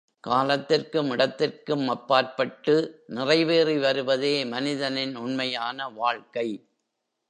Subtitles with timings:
[0.19, 2.75] காலத்திற்கும் இடத்திற்கும் அப்பாற்பட்டு
[3.07, 6.47] நிறைவேறி வருவதே மனிதனின் உண்மையான வாழ்க்கை.